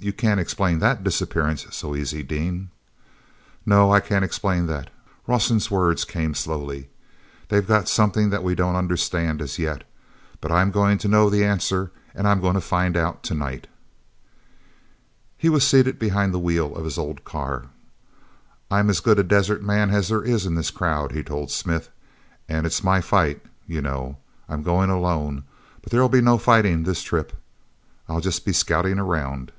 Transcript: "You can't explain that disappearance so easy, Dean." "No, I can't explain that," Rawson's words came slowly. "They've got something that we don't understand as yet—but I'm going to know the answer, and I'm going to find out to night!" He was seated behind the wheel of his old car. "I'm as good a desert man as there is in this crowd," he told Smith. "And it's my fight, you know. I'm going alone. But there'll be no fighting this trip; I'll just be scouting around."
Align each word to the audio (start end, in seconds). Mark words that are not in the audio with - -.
"You 0.00 0.12
can't 0.12 0.40
explain 0.40 0.80
that 0.80 1.02
disappearance 1.02 1.64
so 1.70 1.96
easy, 1.96 2.22
Dean." 2.22 2.68
"No, 3.64 3.90
I 3.90 4.00
can't 4.00 4.24
explain 4.24 4.66
that," 4.66 4.90
Rawson's 5.26 5.70
words 5.70 6.04
came 6.04 6.34
slowly. 6.34 6.90
"They've 7.48 7.66
got 7.66 7.88
something 7.88 8.28
that 8.28 8.42
we 8.44 8.54
don't 8.54 8.76
understand 8.76 9.40
as 9.40 9.58
yet—but 9.58 10.52
I'm 10.52 10.70
going 10.70 10.98
to 10.98 11.08
know 11.08 11.30
the 11.30 11.42
answer, 11.42 11.90
and 12.14 12.28
I'm 12.28 12.42
going 12.42 12.52
to 12.52 12.60
find 12.60 12.98
out 12.98 13.22
to 13.22 13.34
night!" 13.34 13.66
He 15.38 15.48
was 15.48 15.66
seated 15.66 15.98
behind 15.98 16.34
the 16.34 16.38
wheel 16.38 16.76
of 16.76 16.84
his 16.84 16.98
old 16.98 17.24
car. 17.24 17.68
"I'm 18.70 18.90
as 18.90 19.00
good 19.00 19.18
a 19.18 19.24
desert 19.24 19.62
man 19.62 19.88
as 19.88 20.08
there 20.08 20.22
is 20.22 20.44
in 20.44 20.54
this 20.54 20.70
crowd," 20.70 21.12
he 21.12 21.22
told 21.22 21.50
Smith. 21.50 21.88
"And 22.46 22.66
it's 22.66 22.84
my 22.84 23.00
fight, 23.00 23.40
you 23.66 23.80
know. 23.80 24.18
I'm 24.50 24.62
going 24.62 24.90
alone. 24.90 25.44
But 25.80 25.92
there'll 25.92 26.10
be 26.10 26.20
no 26.20 26.36
fighting 26.36 26.82
this 26.82 27.02
trip; 27.02 27.32
I'll 28.06 28.20
just 28.20 28.44
be 28.44 28.52
scouting 28.52 28.98
around." 28.98 29.50